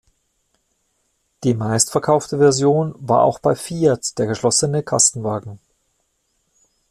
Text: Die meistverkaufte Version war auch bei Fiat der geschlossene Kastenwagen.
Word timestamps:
Die 1.43 1.53
meistverkaufte 1.53 2.39
Version 2.39 2.95
war 2.97 3.21
auch 3.21 3.37
bei 3.37 3.53
Fiat 3.55 4.17
der 4.17 4.25
geschlossene 4.25 4.81
Kastenwagen. 4.81 5.59